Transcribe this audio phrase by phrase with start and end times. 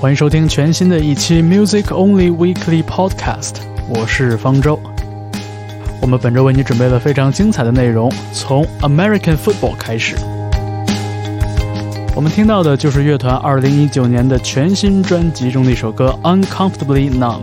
[0.00, 3.56] 欢迎收听全新的一期 Music Only Weekly Podcast，
[3.86, 4.80] 我是方舟。
[6.00, 10.16] 我们本周为你准备了非常精彩的内容，从 American Football 开始。
[12.16, 17.42] 我们听到的就是乐团2019年的全新专辑中的一首歌《Uncomfortably Numb》。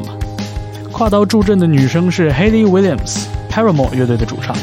[0.92, 4.58] 跨刀助阵的女生是 Haley Williams，Paramore 乐队的主唱。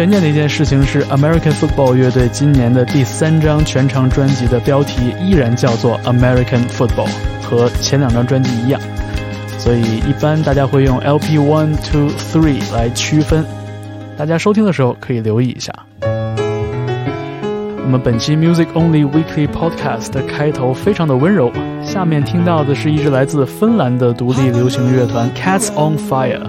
[0.00, 7.10] 悬念的一件事情是，American Football 乐队今年的第三张全长专辑的标题依然叫做 American Football，
[7.42, 8.80] 和前两张专辑一样。
[9.58, 13.44] 所以一般大家会用 LP one two three 来区分。
[14.16, 15.70] 大家收听的时候可以留意一下。
[16.00, 21.52] 我们本期 Music Only Weekly Podcast 的开头非常的温柔。
[21.82, 26.48] 下面听到的是一支来自芬兰的独立流行乐团 Cats on Fire。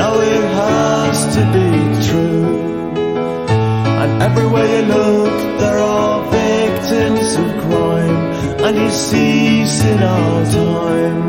[0.00, 1.70] Now it has to be
[2.08, 2.56] true.
[4.00, 8.16] And everywhere you look, there are victims of crime,
[8.64, 11.20] and you cease in our time.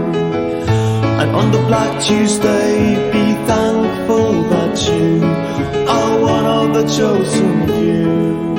[1.20, 5.22] And on the Black Tuesday, be thankful that you
[5.98, 8.51] are one of the chosen few.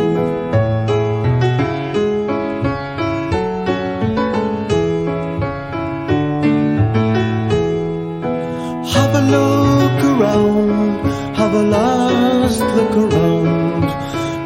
[10.32, 13.84] Have a last look around.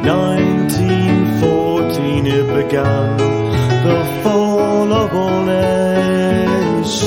[0.05, 3.15] 1914 it began.
[3.85, 6.97] The fall of all nations.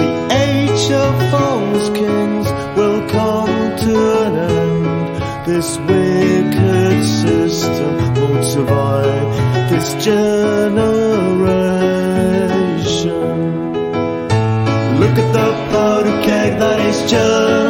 [0.00, 3.94] The age of false kings will come to
[4.24, 5.22] an end.
[5.46, 9.36] This wicked system won't survive.
[9.70, 10.58] This generation.
[14.98, 17.67] Look at the powder keg that is just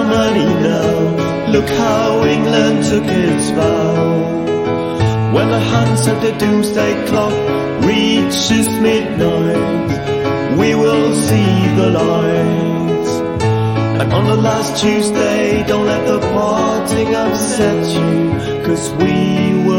[1.58, 5.32] Look how England took its vow.
[5.34, 7.34] When the hands of the doomsday clock
[7.82, 13.08] reaches midnight, we will see the light.
[14.00, 19.78] And on the last Tuesday, don't let the parting upset you, cause we will.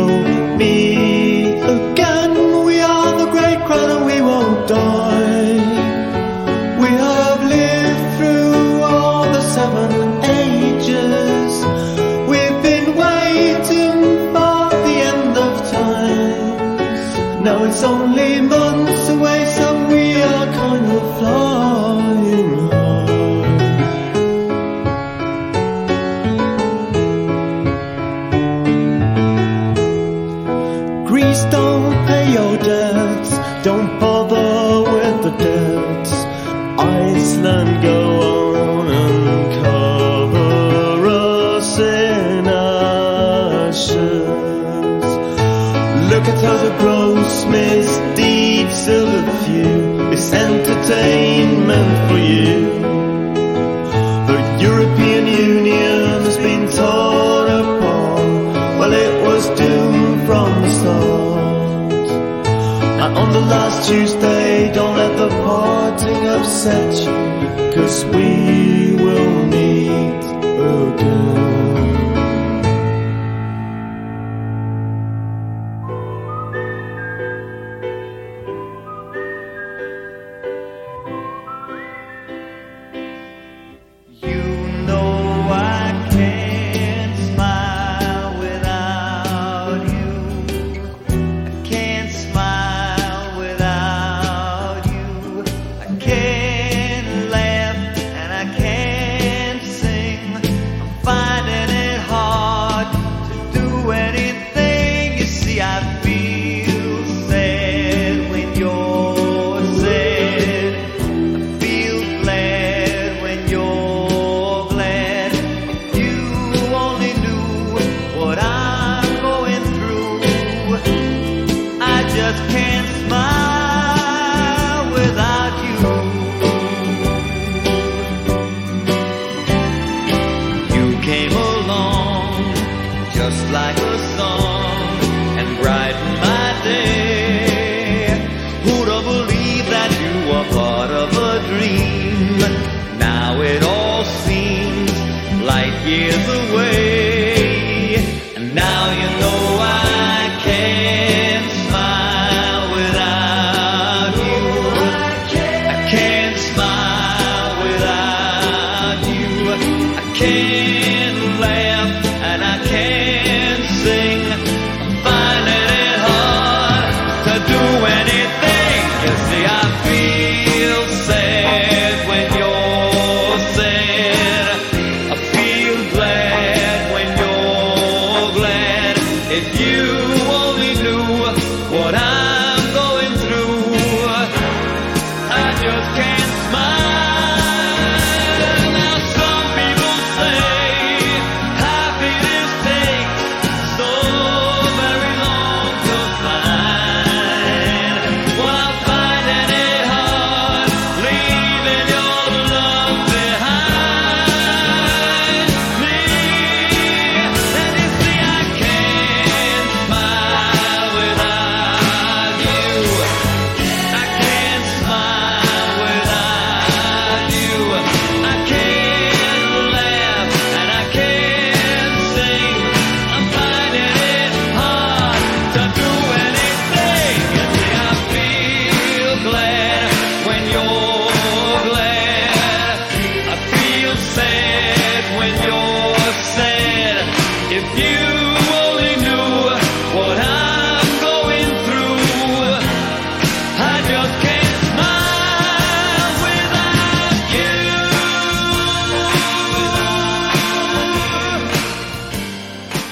[146.09, 146.49] is the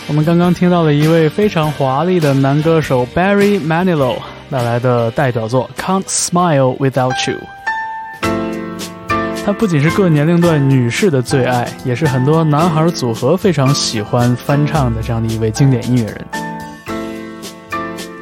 [0.09, 4.15] 我们刚刚听到了一位非常华丽的男歌手 Barry Manilow
[4.49, 7.37] 带来的代表作《Can't Smile Without You》。
[9.45, 16.25] 他不仅是各年龄段女士的最爱，也是很多男孩组合非常喜欢翻唱的这样的一位经典音乐人。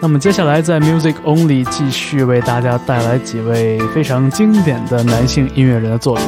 [0.01, 6.25] 那么接下来在 Music Only 继续为大家带来几位非常经典的男性音乐人的作品。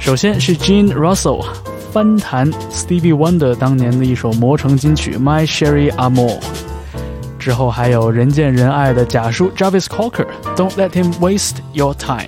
[0.00, 1.46] 首先是 Gene Russell。
[1.96, 6.38] 翻弹 Stevie Wonder 当年的一首魔成金曲《My Sherry Amore》，
[7.38, 12.18] 之后还有人见人爱的假叔 Jarvis Cocker，《Don't Let Him Waste Your Time》。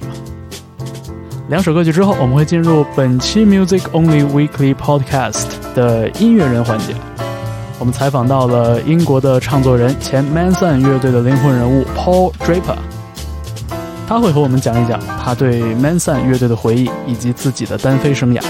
[1.50, 6.94] 两首歌曲之后，我们会进入本期 Music Only Weekly Podcast 的音乐人环节。
[7.78, 12.78] 我们采访到了英国的唱作人、前 Manson 乐队的灵魂人物 Paul Draper，
[14.08, 18.42] 他会和我们讲一讲他对 Manson 乐队的回忆以及自己的单飞生涯。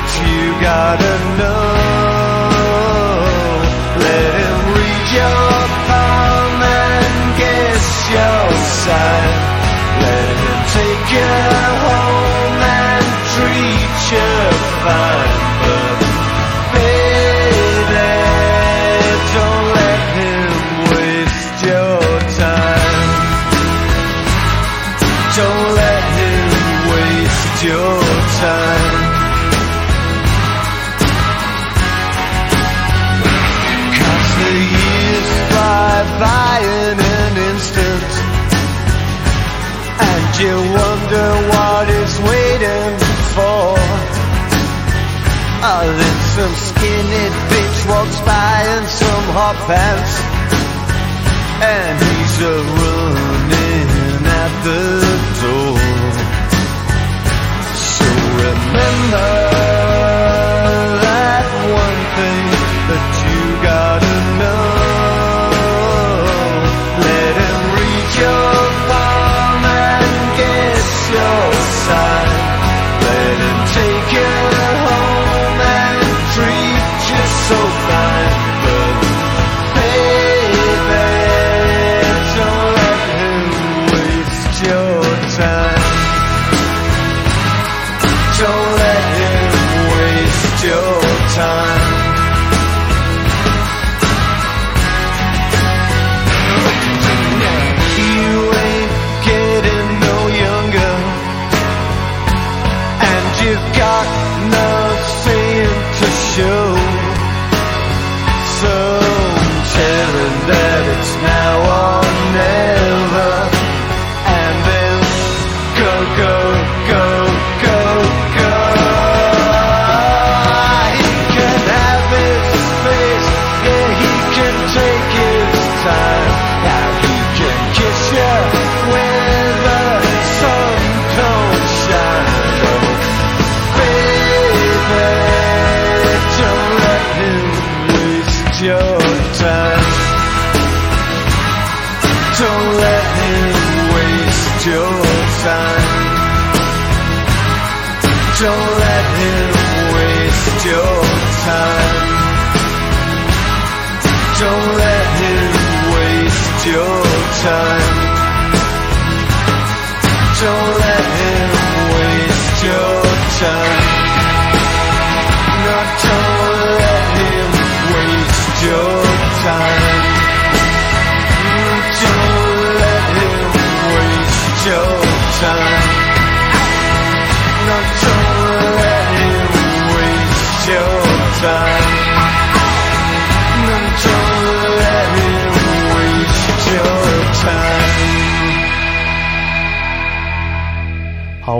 [0.00, 1.71] Hot
[51.62, 52.81] and he's a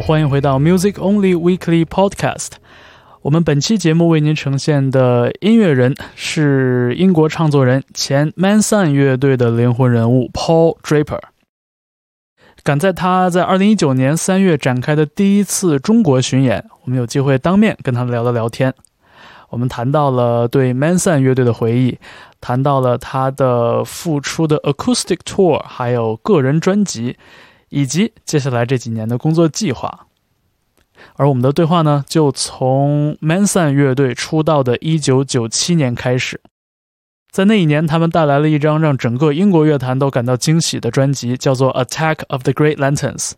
[0.03, 2.55] 欢迎回到 Music Only Weekly Podcast。
[3.21, 11.21] 我们本期节目为您呈现的音乐人是英国唱作人、前 Manson 乐队的灵魂人物 Paul Draper。
[12.65, 18.75] 赶在他在2019年3月展开的第一次中国巡演，我们有机会当面跟他聊了聊天。
[19.51, 22.01] 我们谈到了对 Manson 乐队的回忆，
[22.41, 27.17] 谈到了他的复出的 Acoustic Tour，还有个人专辑，
[27.73, 30.07] 以及接下来这几年的工作计划。
[31.15, 36.41] 而我们的对话呢，就从 Manson 乐队出道的1997年开始。
[37.33, 43.31] 在那一年，他们带来了一张让整个英国乐坛都感到惊喜的专辑，叫做《Attack of the Great Lanterns》。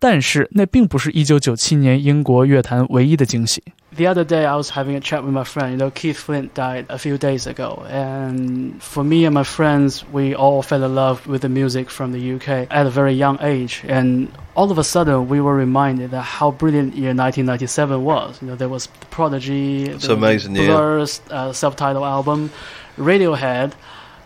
[0.00, 3.62] 但是，那并不是1997年英国乐坛唯一的惊喜。
[3.96, 5.70] The other day, I was having a chat with my friend.
[5.70, 10.02] You know, Keith Flint died a few days ago, and for me and my friends,
[10.12, 13.38] we all fell in love with the music from the UK at a very young
[13.40, 13.82] age.
[13.88, 18.36] And all of a sudden, we were reminded that how brilliant year 1997 was.
[18.42, 20.66] You know, there was Prodigy, It's the amazing year.
[20.66, 22.50] Blur's uh, self-titled album,
[22.98, 23.72] Radiohead.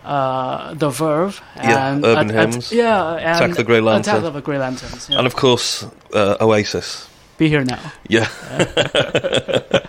[0.06, 3.64] Uh, the Verve And Yeah, and Urban At- At- Hymns, yeah, and Attack of the
[3.64, 5.10] Grey Attack of the Grey Lanterns.
[5.10, 5.18] Yeah.
[5.18, 7.10] And of course, uh, Oasis.
[7.38, 7.80] Be here now.
[8.08, 8.28] Yeah.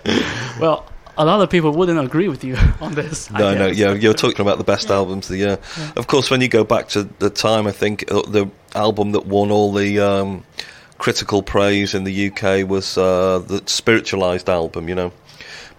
[0.59, 0.85] Well,
[1.17, 3.29] a lot of people wouldn't agree with you on this.
[3.31, 5.59] No, no, yeah, you're talking about the best albums of the year.
[5.95, 9.25] Of course, when you go back to the time, I think uh, the album that
[9.27, 10.43] won all the um,
[10.97, 15.11] critical praise in the UK was uh, the Spiritualized album, you know.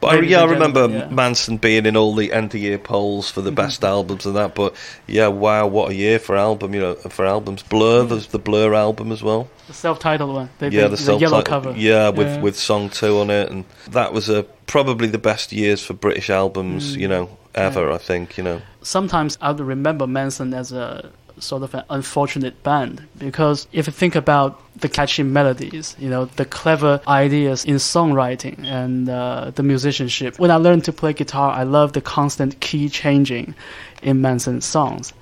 [0.00, 1.02] But I, Ladies yeah, I and remember yeah.
[1.06, 1.18] Mm-hmm.
[1.18, 4.54] Mansun being in all the end of year polls for the best albums and that.
[4.54, 4.74] But
[5.08, 7.62] yeah, wow, what a year for album, you know, for albums.
[7.64, 9.48] Blur, there's the Blur album as well.
[9.66, 10.50] The self-titled one.
[10.61, 11.74] The, yeah, the, the, the self yellow cover.
[11.76, 12.40] Yeah, with Yeah.
[12.40, 16.30] with song two on it, and that was a probably the best years for British
[16.30, 17.00] albums, Mm.
[17.00, 17.90] you know, ever.
[17.90, 18.62] I think, you know.
[18.82, 23.92] Sometimes I would remember Mansun as a sort of an unfortunate band because if you
[23.92, 29.62] think about the catchy melodies, you know, the clever ideas in songwriting and uh, the
[29.62, 30.38] musicianship.
[30.38, 33.55] When I learned to play guitar, I love the constant key changing
[34.03, 35.12] in Mansun's songs,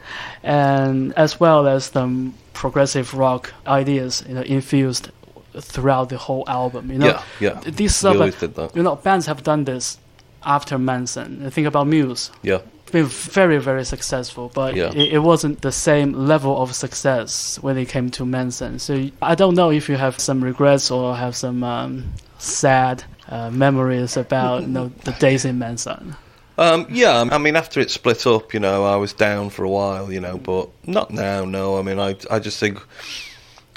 [0.43, 5.11] and as well as the progressive rock ideas, you know, infused
[5.59, 6.91] throughout the whole album.
[6.91, 7.71] You know, yeah, yeah.
[7.71, 8.73] these stuff, that.
[8.75, 9.99] you know, bands have done this
[10.45, 11.51] after Mansun.
[11.53, 12.31] Think about Muse.
[12.43, 12.61] Yeah,
[12.93, 14.91] been very, very successful, but Yeah.
[14.95, 18.81] it, it wasn't the same level of success when it came to Mansun.
[18.81, 22.05] So I don't know if you have some regrets or have some um,
[22.39, 26.15] sad uh, memories about you know, the days in Mansun.
[26.59, 27.25] um, yeah.
[27.31, 30.21] I mean, after it split up, you know, I was down for a while, you
[30.21, 31.45] know, but not now.
[31.45, 32.79] No, I mean, I I just think.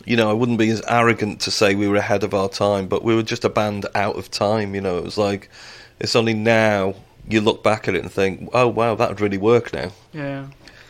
[0.06, 2.88] You know, I wouldn't be as arrogant to say we were ahead of our time,
[2.88, 4.74] but we were just a band out of time.
[4.74, 5.50] You know, it was like
[6.00, 6.96] it's only now
[7.30, 10.46] you look back at it and think, "Oh wow, that would really work now." Yeah,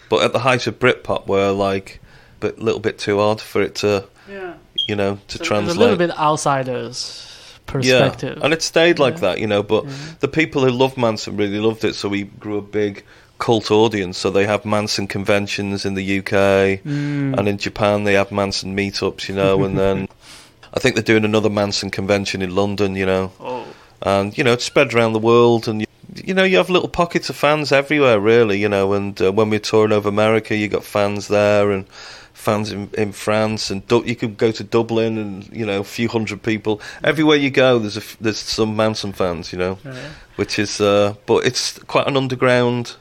[0.09, 1.99] But at the height of Britpop, we're like
[2.41, 4.53] a little bit too odd for it to, yeah.
[4.87, 5.77] you know, to So translate.
[5.77, 7.25] A little bit outsiders
[7.65, 8.37] perspective.
[8.37, 9.19] Yeah, and it stayed like Yeah.
[9.21, 9.61] that, you know.
[9.63, 9.85] But
[10.21, 13.03] the people who loved Mansun really loved it, so we grew a big
[13.37, 14.17] cult audience.
[14.17, 17.37] So they have Mansun conventions in the UK, Mm.
[17.37, 19.63] and in Japan they have Mansun meetups, you know.
[19.63, 20.07] and then
[20.73, 23.31] I think they're doing another Mansun convention in London, you know.
[23.39, 23.65] oh,
[24.01, 27.29] And you know, it's spread around the world, and you know, you have little pockets
[27.29, 28.93] of fans everywhere, really, you know.
[28.93, 31.87] And uh, when we're touring over America, you got fans there and
[32.33, 35.83] fans in, in France, and du- you could go to Dublin, and you know, a
[35.83, 37.79] few hundred people everywhere you go.
[37.79, 40.09] There's a f- there's some Mansun fans, you know, yeah.
[40.37, 42.95] which is, uh, but it's quite an underground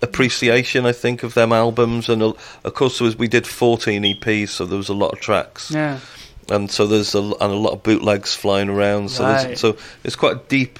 [0.00, 2.08] appreciation, I think, of them albums.
[2.08, 2.32] And uh,
[2.64, 5.70] of course, there was, we did 14 EPs, so there was a lot of tracks
[5.70, 6.00] yeah.
[6.50, 9.10] and so there's a, and a lot of bootlegs flying around.
[9.10, 9.46] So Right.
[9.48, 10.78] there's, so it's quite a deep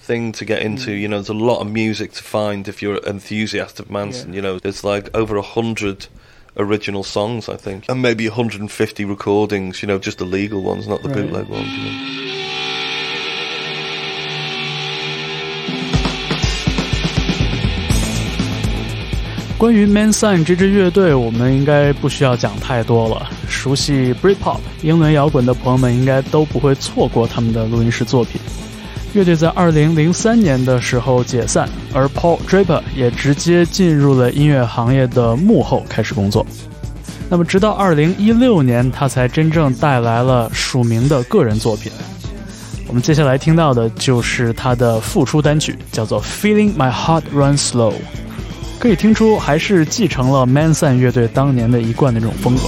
[0.00, 0.90] thing to get into.
[0.90, 1.00] Mm.
[1.00, 4.28] You know, there's a lot of music to find if you're an enthusiast of Mansun.
[4.28, 4.34] Yeah.
[4.36, 6.08] You know, there's like over a hundred
[6.56, 9.82] original songs, I think, and maybe 150 recordings.
[9.82, 11.30] You know, just the legal ones, not the right.
[11.30, 11.68] bootleg ones.
[19.60, 23.30] You Mansun 这支乐队，我们应该不需要讲太多了。
[23.46, 28.40] 熟悉 Britpop 英伦摇滚的朋友们，应该都不会错过他们的录音室作品。
[29.12, 36.46] 乐队在2003年的时候解散，而 Paul Draper 也直接进入了音乐行业的幕后开始工作。
[37.28, 41.90] 那么，直到2016年，他才真正带来了署名的个人作品。
[42.86, 47.92] 我们接下来听到的就是他的复出单曲，叫做《Feeling My Heart Run Slow》。
[48.78, 52.62] 可以听出，还是继承了 Manson 乐队当年的一贯的这种风格。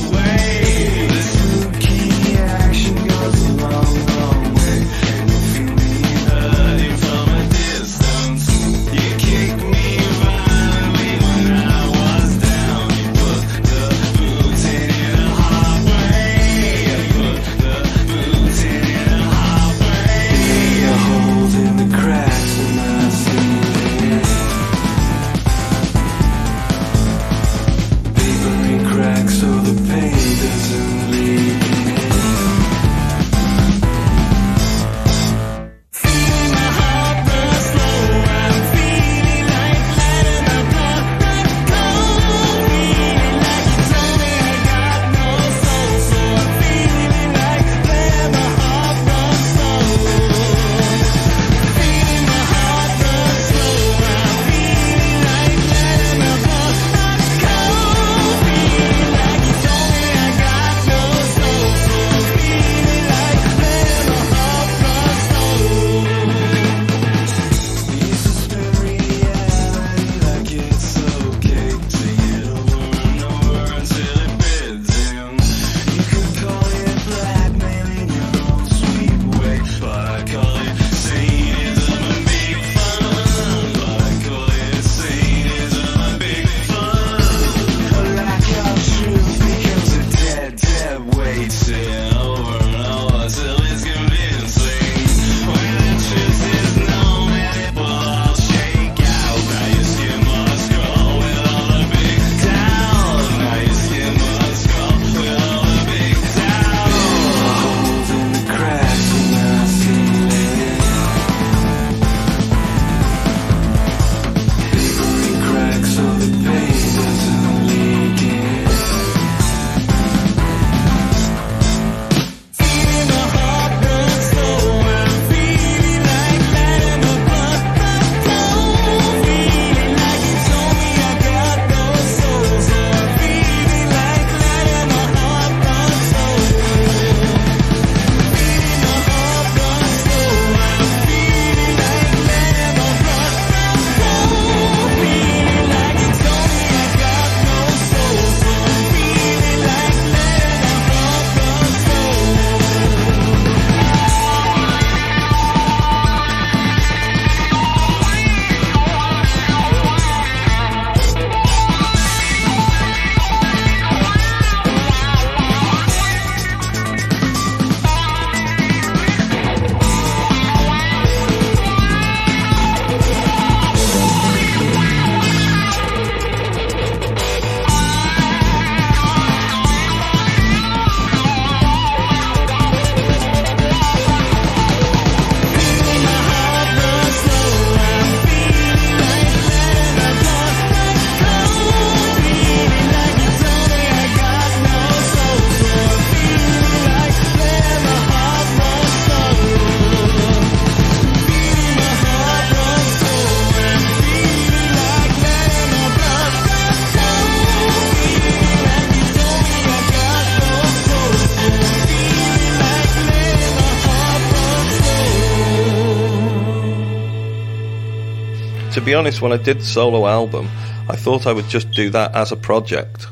[218.85, 220.49] Be honest, when I did the solo album,
[220.89, 223.07] I thought I would just do that as a project,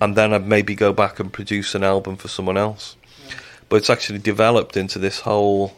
[0.00, 2.96] and then I'd maybe go back and produce an album for someone else.
[3.68, 5.74] But it's actually developed into this whole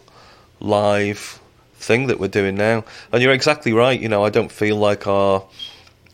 [0.61, 1.41] live
[1.75, 2.85] thing that we're doing now.
[3.13, 4.01] And you're exactly right.
[4.01, 5.45] You know, I don't feel like our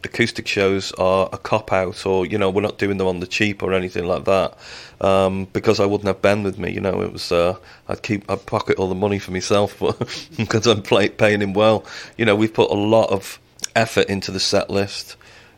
[0.04, 3.26] acoustic shows are a cop out or you know we're not doing them on the
[3.26, 4.56] cheap or anything like that
[5.00, 7.02] um, because I wouldn't have Ben with me you know.
[7.02, 7.56] It was uh,
[7.88, 9.98] I'd keep I'd pocket all the money for myself but
[10.36, 11.84] because I'm play, paying him well.
[12.16, 13.38] You know we've put a lot of
[13.76, 15.16] effort into the set list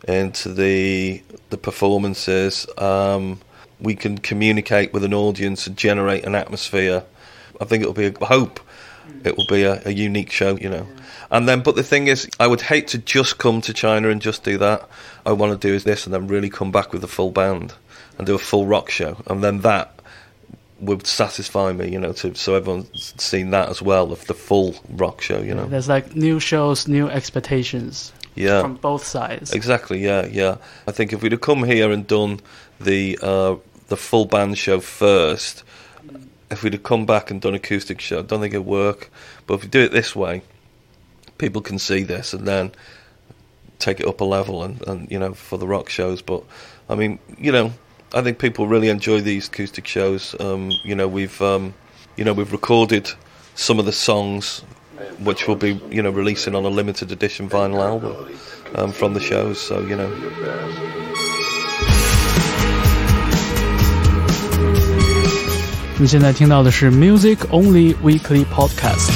[0.08, 2.66] into the the performances.
[2.78, 3.40] Um,
[3.80, 7.04] we can communicate with an audience and generate an atmosphere.
[7.60, 8.60] I think it'll be a hope
[9.24, 10.86] it will be a, a unique show, you know.
[11.30, 14.20] And then, but the thing is, I would hate to just come to China and
[14.20, 14.88] just do that.
[15.24, 17.72] I want to do is this, and then really come back with a full band
[18.18, 19.98] and do a full rock show, and then that
[20.80, 22.12] would satisfy me, you know.
[22.12, 25.66] To so everyone's seen that as well of the full rock show, you know.
[25.66, 29.52] There's like new shows, new expectations Yeah, from both sides.
[29.52, 30.04] Exactly.
[30.04, 30.56] Yeah, yeah.
[30.86, 32.40] I think if we'd have come here and done
[32.80, 33.56] the uh,
[33.88, 35.62] the full band show first,
[36.52, 39.10] if we'd have come back and done acoustic show, I don't think it'd work.
[39.46, 40.42] But if we do it this way,
[41.38, 42.72] people can see this and then
[43.78, 46.22] take it up a level and, and you know for the rock shows.
[46.22, 46.44] But
[46.88, 47.72] I mean, you know,
[48.14, 50.36] I think people really enjoy these acoustic shows.
[50.38, 51.74] Um, you know, we've um,
[52.16, 53.10] you know we've recorded
[53.54, 54.62] some of the songs
[55.20, 58.38] which will be you know releasing on a limited edition vinyl album
[58.74, 59.60] um, from the shows.
[59.60, 61.11] So you know.
[65.98, 69.10] 你现在听到的是 Music Only Weekly Podcast。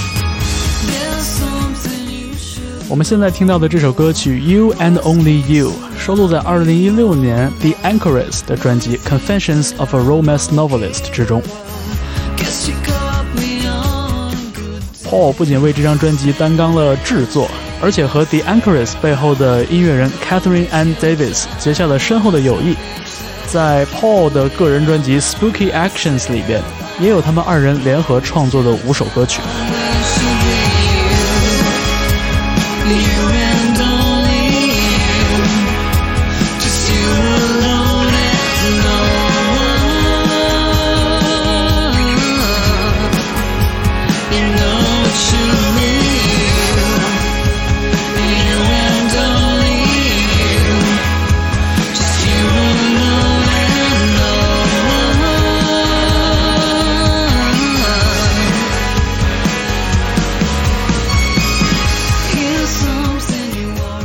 [2.89, 11.43] 我们现在听到的这首歌曲《You and Only You》收录在2016年 The Anchoress 的专辑《Confessions of a Romance Novelist》之中。
[15.05, 22.77] Paul 不仅为这张专辑担纲了制作，而且和 The Anchoress 背后的音乐人 Catherine Ann Davis 结下了深厚的友谊。
[23.47, 26.61] 在 Paul 的个人专辑《Spooky Actions》里边，
[27.01, 29.41] 也有他们二人联合创作的五首歌曲。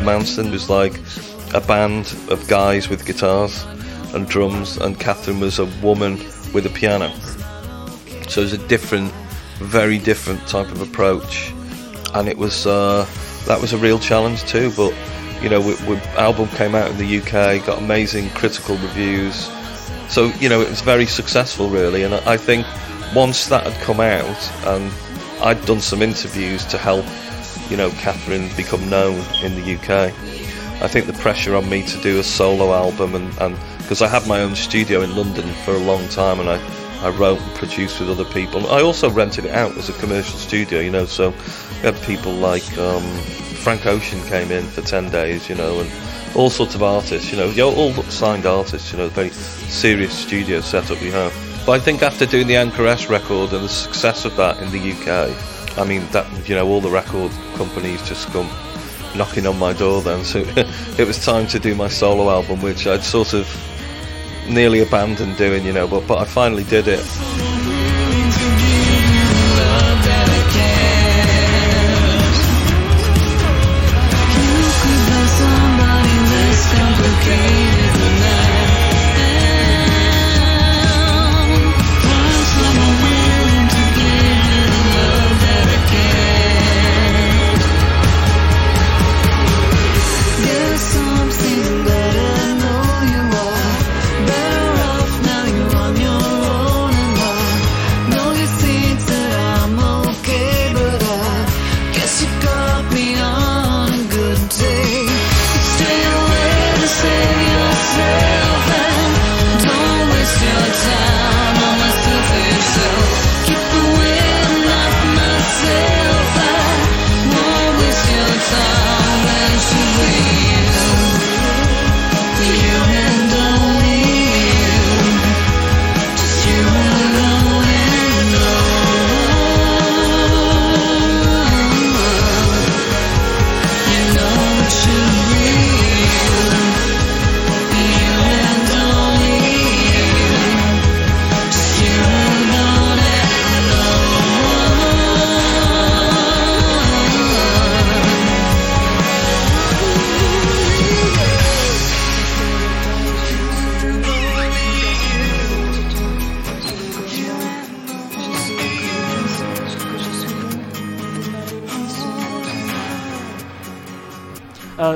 [0.02, 1.00] Mansun was like
[1.54, 3.64] a band of guys with guitars
[4.14, 6.18] and drums, and Catherine was a woman
[6.54, 7.14] with a piano.
[8.28, 9.12] So it was a different,
[9.60, 11.52] very different type of approach,
[12.14, 13.08] and it was uh,
[13.46, 14.72] that was a real challenge too.
[14.76, 14.94] But
[15.42, 19.50] you know, we, we, album came out in the UK, got amazing critical reviews.
[20.10, 22.66] So you know, it was very successful really, and I, I think
[23.16, 24.92] once that had come out, and
[25.42, 27.06] I'd done some interviews to help
[27.72, 30.14] you know, Catherine become known in the UK.
[30.84, 34.28] I think the pressure on me to do a solo album and because I had
[34.28, 36.60] my own studio in London for a long time and I,
[37.02, 38.70] I wrote and produced with other people.
[38.70, 42.34] I also rented it out as a commercial studio, you know, so we had people
[42.34, 43.04] like um,
[43.64, 45.90] Frank Ocean came in for 10 days, you know, and
[46.36, 51.00] all sorts of artists, you know, all signed artists, you know, very serious studio setup
[51.02, 51.34] we have.
[51.66, 54.92] But I think after doing the Anchoress record and the success of that in the
[54.94, 58.50] UK, I mean that you know all the record companies just come
[59.16, 60.24] knocking on my door then.
[60.24, 60.40] So
[60.98, 63.48] it was time to do my solo album which I'd sort of
[64.50, 67.61] nearly abandoned doing you know but but I finally did it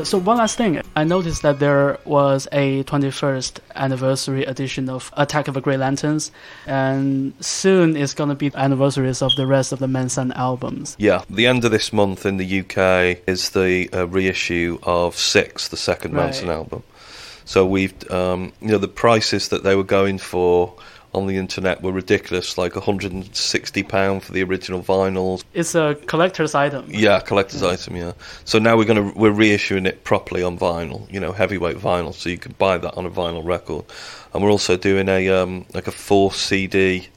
[0.06, 5.48] so one last thing, I noticed that there was a 21st anniversary edition of Attack
[5.48, 6.32] of the Grey Lanterns,
[6.68, 10.96] and soon it's going to be anniversaries of the rest of the Mansun albums.
[11.00, 15.70] Yeah, the end of this month in the UK is the uh, reissue of Six,
[15.70, 16.32] the second Right.
[16.32, 16.84] Mansun album.
[17.46, 20.74] So we've, um, you know, the prices that they were going for
[21.16, 25.44] on the internet were ridiculous, like 160 pound for the original vinyls.
[25.54, 26.86] It's a collector's item.
[26.90, 27.96] Yeah, collector's item.
[27.96, 28.14] Yeah.
[28.44, 31.12] So now we're gonna we're reissuing it properly on vinyl.
[31.12, 33.86] You know, heavyweight vinyl, so you can buy that on a vinyl record.
[34.34, 37.08] And we're also doing a um, like a four CD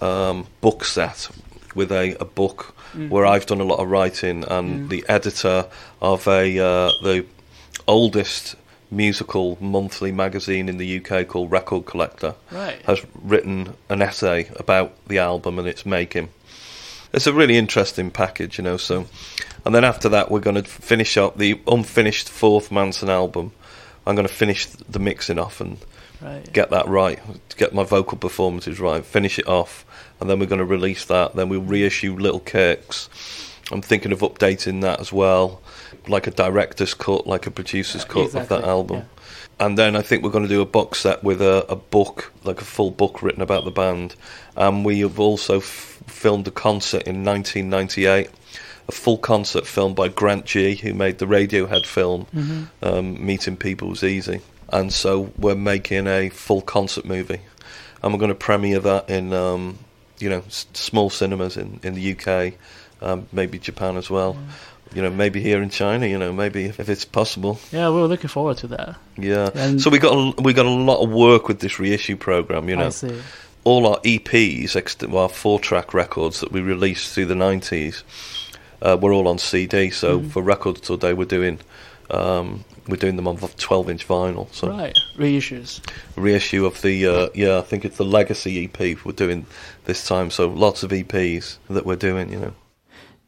[0.00, 1.28] um, book set
[1.74, 2.74] with a, a book
[3.08, 5.66] where I've done a lot of writing, and the editor
[6.00, 7.26] of a uh, the
[7.86, 8.56] oldest
[8.90, 12.80] musical monthly magazine in the UK called Record Collector Right.
[12.82, 16.28] has written an essay about the album and its making.
[17.12, 18.76] It's a really interesting package, you know.
[18.76, 19.06] So,
[19.64, 23.52] and then after that, we're going to finish up the unfinished fourth Mansun album.
[24.06, 25.78] I'm going to finish the mixing off and
[26.22, 26.50] Right.
[26.50, 27.18] get that right,
[27.58, 29.84] get my vocal performances right, finish it off,
[30.18, 31.36] and then we're going to release that.
[31.36, 33.08] Then we'll reissue Little Kix.
[33.70, 35.60] I'm thinking of updating that as well,
[36.08, 38.98] like a director's cut, like a producer's cut of that album.
[38.98, 39.04] yeah.
[39.58, 42.32] And then I think we're going to do a box set with a, a book,
[42.44, 44.14] like a full book written about the band.
[44.54, 48.28] And we have also f- filmed a concert in 1998,
[48.88, 52.64] a full concert filmed by Grant Gee, who made the Radiohead film, Mm-hmm.
[52.84, 54.40] um, Meeting People Was Easy.
[54.68, 57.40] And so we're making a full concert movie.
[58.02, 59.78] And we're going to premiere that in, um,
[60.18, 62.52] you know, s- small cinemas in, in the UK,
[63.00, 64.36] um, maybe Japan as well.
[64.96, 66.06] You know, maybe here in China.
[66.06, 67.58] You know, maybe if, if it's possible.
[67.70, 68.96] Yeah, we were looking forward to that.
[69.18, 69.50] Yeah.
[69.54, 72.68] And- so we got a, we got a lot of work with this reissue program.
[72.68, 73.20] You know, I see.
[73.64, 74.74] all our EPs,
[75.14, 78.02] our four track records that we released through the nineties,
[78.82, 79.90] uh, were all on CD.
[79.90, 80.28] So Mm-hmm.
[80.30, 81.58] for Record Store Day, we're doing
[82.10, 84.46] um, we're doing them on twelve inch vinyl.
[84.54, 84.96] So Right.
[85.18, 85.80] Reissues.
[86.16, 89.44] reissue of the uh, yeah, I think it's the Legacy EP we're doing
[89.84, 90.30] this time.
[90.30, 92.32] So lots of EPs that we're doing.
[92.32, 92.54] You know.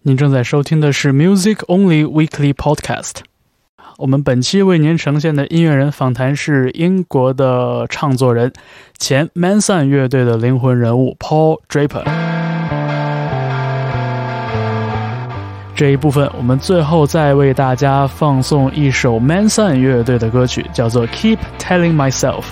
[0.02, 3.14] 您正在收听的是 Music Only Weekly Podcast。
[3.96, 8.52] 我们本期为您呈现的音乐人访谈是英国的唱作人、
[8.96, 12.04] 前 Manson 乐队的灵魂人物 Paul Draper。
[15.74, 22.42] 这一部分，我们最后再为大家放送一首 Manson 乐队的歌曲，叫做《Keep Telling Myself》。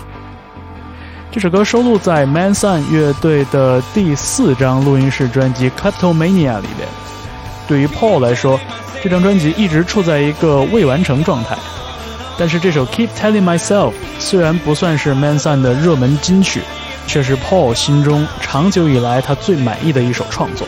[1.31, 6.89] 这首歌收录在 Manson 乐队的第四张录音室专辑《Kleptomania》里边。
[7.67, 8.61] 对于 Paul 来说，
[9.03, 11.57] 这张专辑一直处在一个未完成状态。
[12.39, 16.61] 但是这首《Keep Telling Myself》虽然不算是 Manson 的热门金曲，
[17.07, 20.67] 却是 Paul 心中长久以来他最满意的一首创作。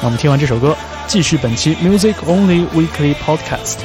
[0.00, 0.76] 那我们听完这首歌，
[1.06, 3.76] 继续本期 Music Only Weekly Podcast。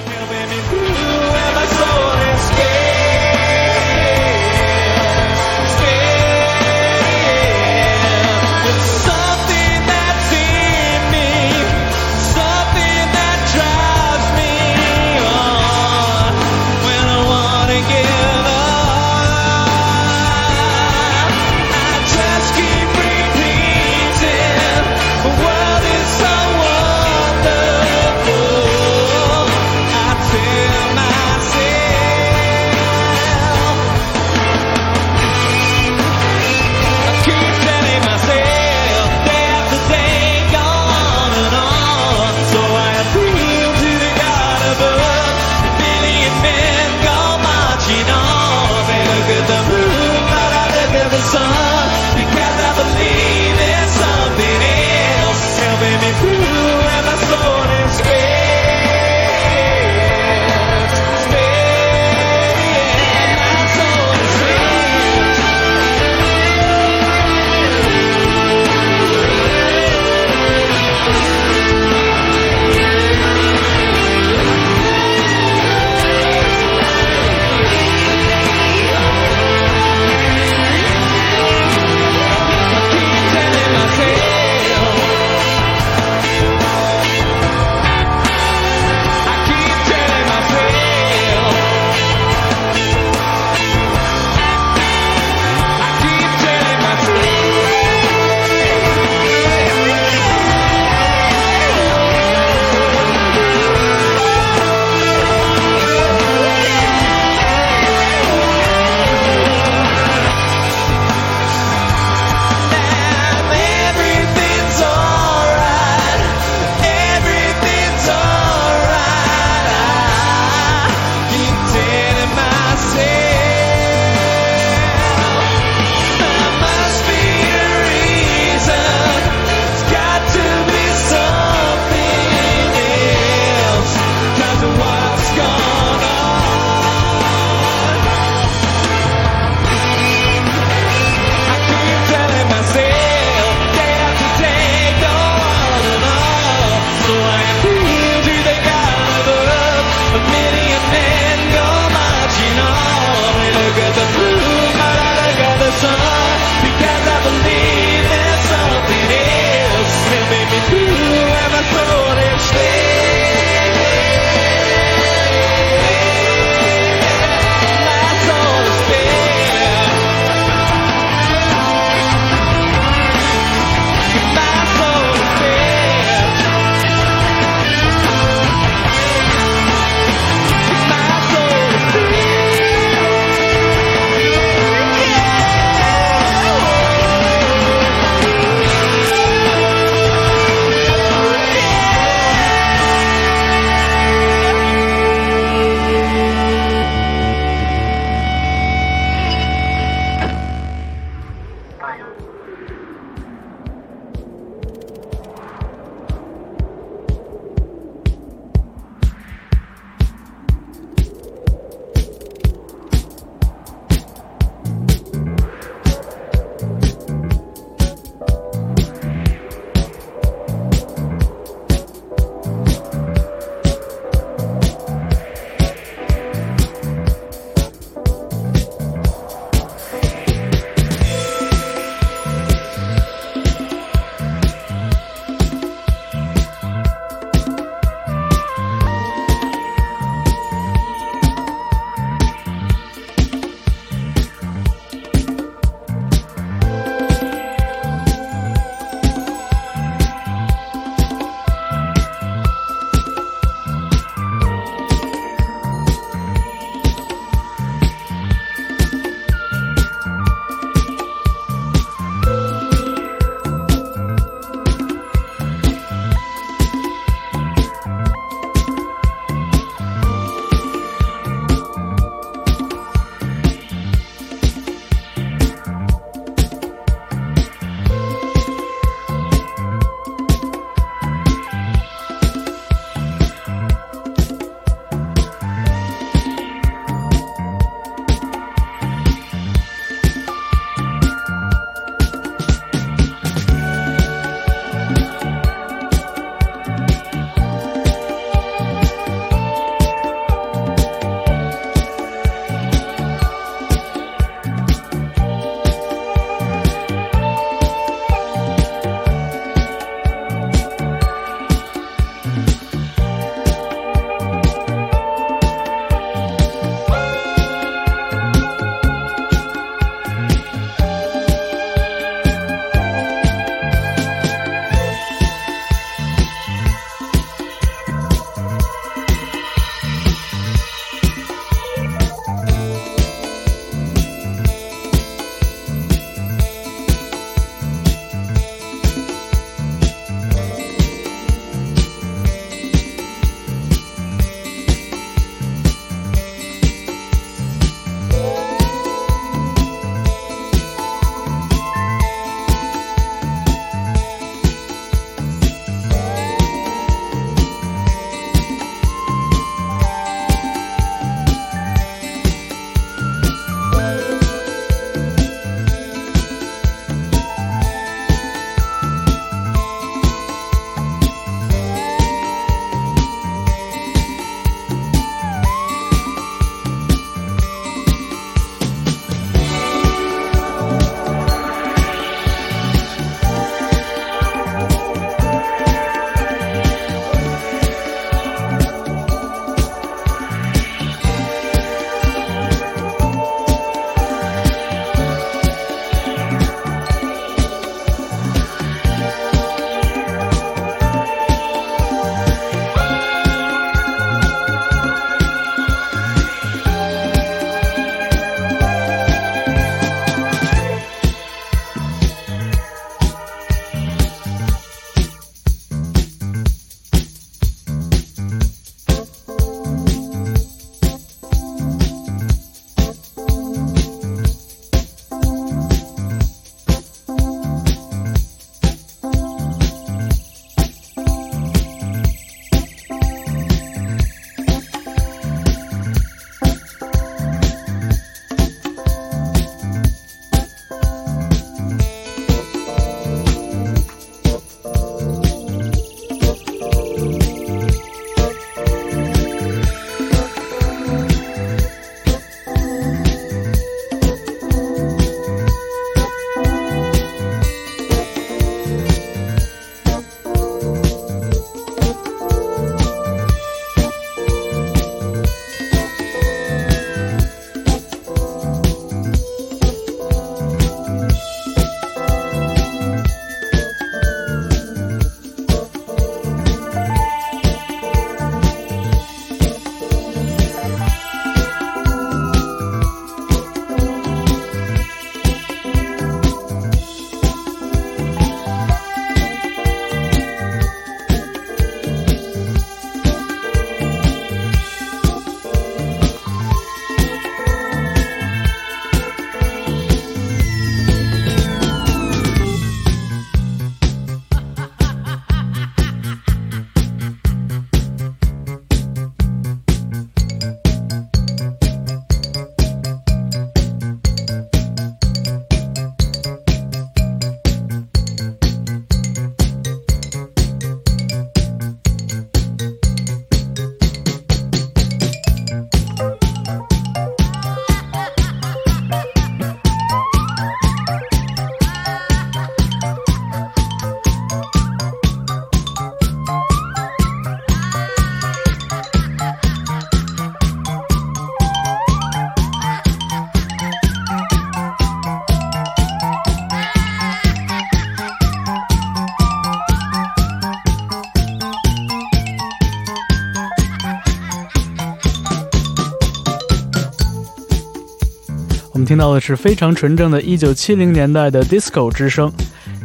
[558.88, 562.32] 听到的是非常纯正的1970年代的 disco 之声，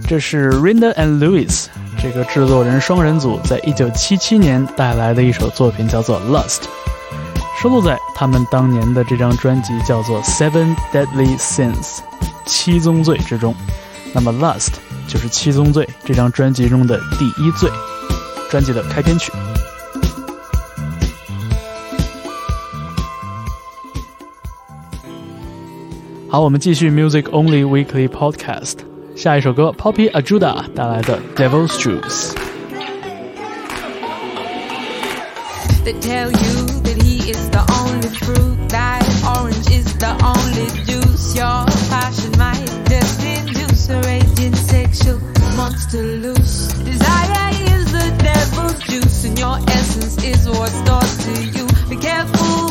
[0.09, 1.67] 这是 Rinda and Lewis
[2.03, 6.63] 这个制作人双人组在1977年带来的一首作品，叫做 Lust，
[7.63, 12.01] 收录在他们当年的这张专辑叫做 Seven Deadly Sins
[12.47, 13.55] 七宗罪之中。
[14.13, 14.73] 那么 Lust
[15.07, 17.71] 就是七宗罪这张专辑中的第一罪，
[18.51, 19.31] 专辑的开篇曲。
[26.33, 28.77] 好，我们继续 Music Only Weekly Podcast，
[29.15, 32.33] 下一首歌 Poppy Ajudha 带来的 Devil's Juice。
[35.85, 41.37] They tell you that he is the only fruit, that orange is the only juice.
[41.37, 45.21] Your passion might just induce a raging sexual
[45.55, 46.73] monster loose.
[46.83, 51.67] Desire is the devil's juice, and your essence is what's taught to you.
[51.91, 52.62] Be careful.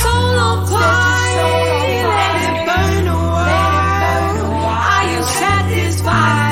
[0.00, 4.38] Soul on fire, let it burn a while.
[4.64, 6.51] Are you satisfied?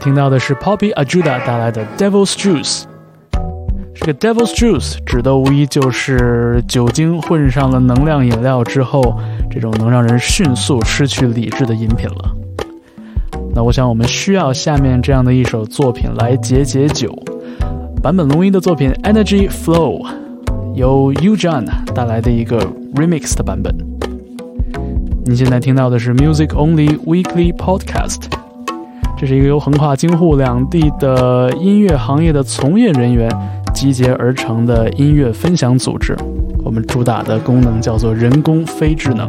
[0.00, 2.84] 听到的是 Poppy Ajuda 带来的 Devil's Juice。
[3.94, 9.20] 这个 Devil's Juice 指的无疑就是酒精混上了能量饮料之后，
[9.50, 12.34] 这种能让人迅速失去理智的饮品了。
[13.54, 17.14] 那我想我们需要下面这样的一首作品来解解酒。
[18.02, 20.02] 坂本龙一的作品 Energy Flow，
[20.74, 22.58] 由 U John 带来的一个
[22.94, 23.76] remix 的版本。
[25.26, 28.29] 你现在听到的是 Music Only Weekly Podcast。
[29.20, 33.30] 这是一个由横跨京沪两地的音乐行业的从业人员
[33.74, 36.16] 集结而成的音乐分享组织。
[36.64, 39.28] 我们主打的功能叫做人工非智能，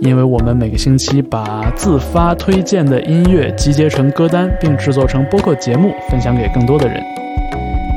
[0.00, 6.98] 因为我们每个星期把自发推荐的音乐集结成歌单，并制作成播客节目，分享给更多的人。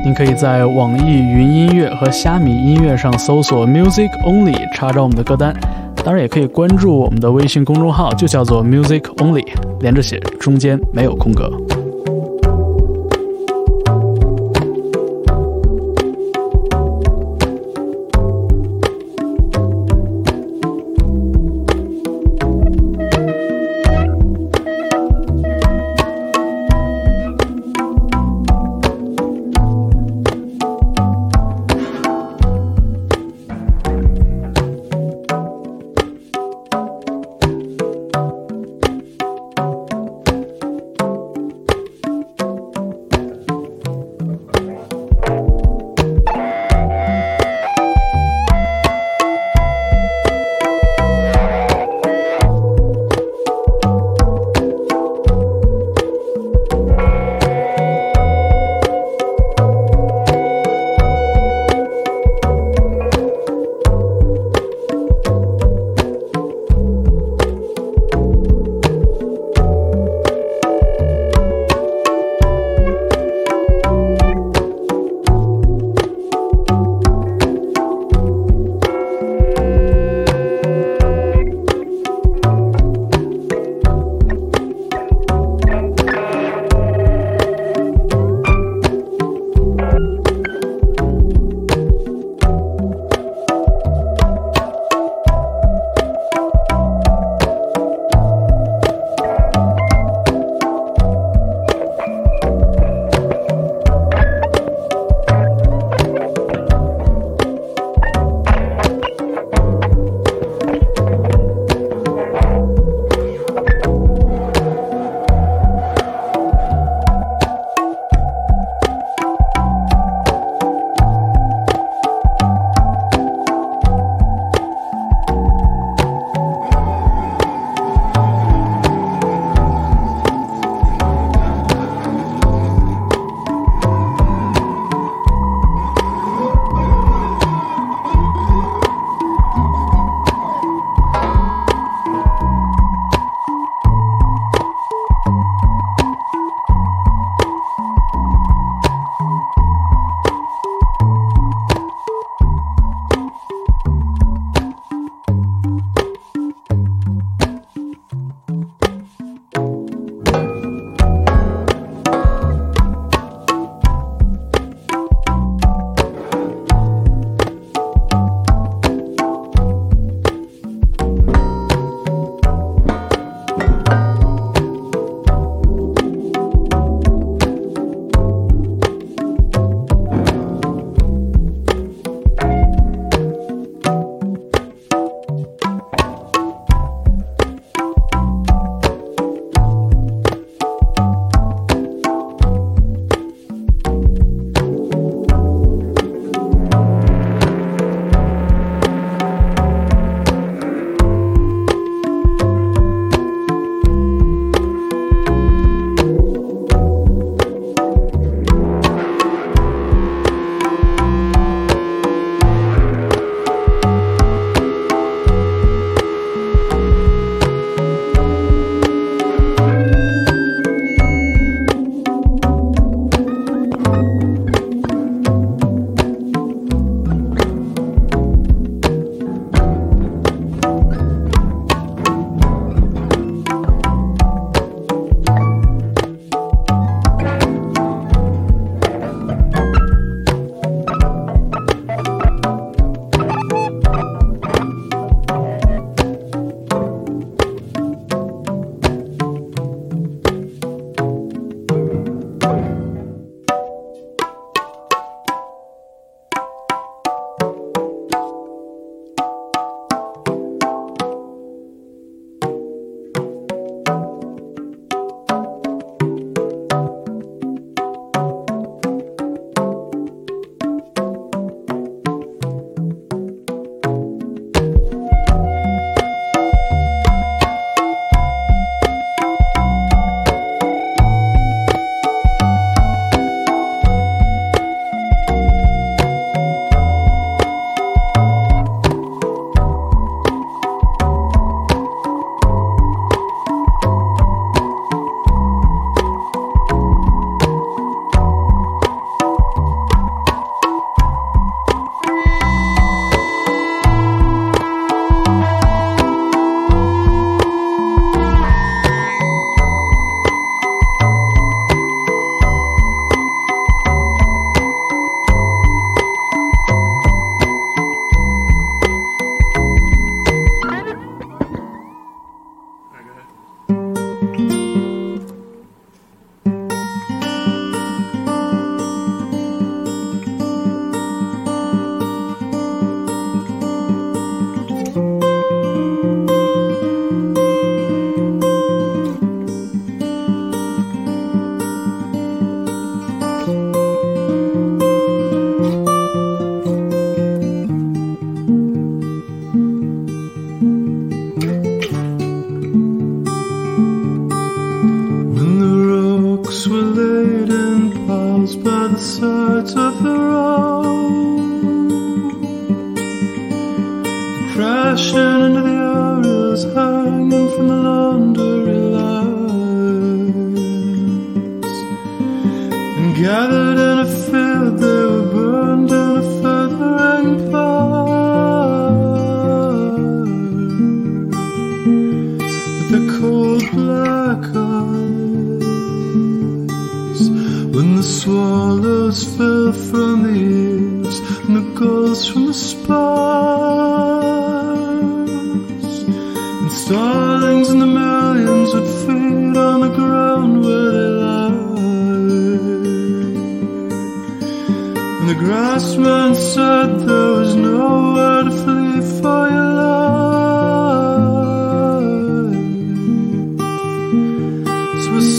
[0.04, 5.56] 您可以在网易云音乐和虾米音乐上搜索 “Music Only”，查找我们的歌单。
[6.06, 9.44] 当然，也可以关注我们的微信公众号，就叫做 Music Only，
[9.80, 11.52] 连着写，中间没有空格。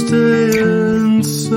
[0.07, 1.57] Stay inside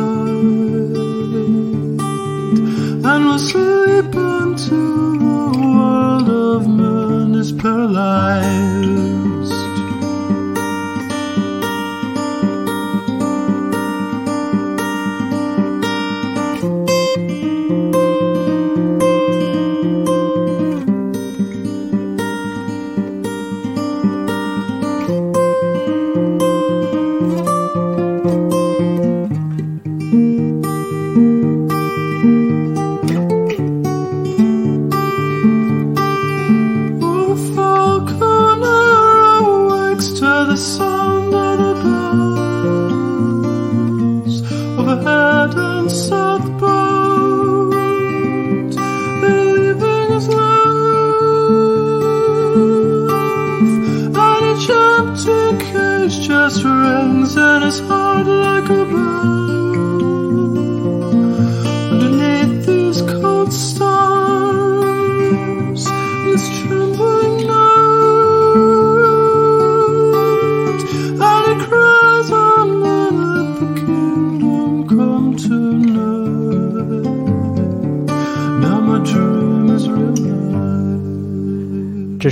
[3.09, 8.98] and we'll sleep until the world of men is paralyzed.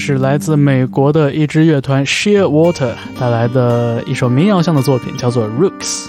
[0.07, 6.07] 是来自美国的一支乐团 Sheer Water 带来的一首民谣向的作品，叫做 Rooks。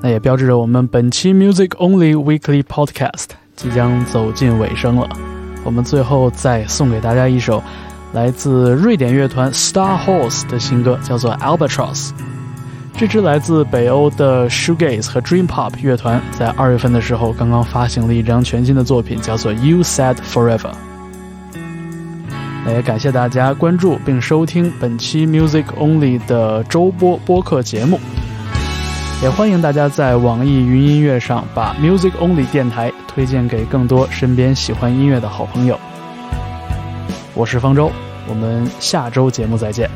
[0.00, 5.08] 那也标志着我们本期 Music Only Weekly Podcast 即将走进尾声了。
[5.62, 7.62] 我们最后再送给大家一首
[8.12, 12.10] 来自瑞典乐团 Star Horse 的新歌，叫做 Albatross。
[12.96, 20.72] 这支来自北欧的 Shoegaze 和 Dream Pop 乐团，在二月份的时候刚刚发行了一张全新的作品，叫做 You Said Forever。
[22.72, 28.00] 也感谢大家关注并收听本期 Music Only 的周播播客节目，
[29.22, 35.78] 也欢迎大家在网易云音乐上把 Music Only 电台推荐给更多身边喜欢音乐的好朋友。
[37.34, 37.92] 我是方舟，
[38.26, 39.90] 我们下周节目再见。